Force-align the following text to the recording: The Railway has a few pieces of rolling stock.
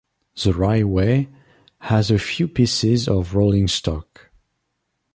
The 0.41 0.51
Railway 0.51 1.29
has 1.81 2.09
a 2.09 2.17
few 2.17 2.47
pieces 2.47 3.07
of 3.07 3.35
rolling 3.35 3.67
stock. 3.67 4.31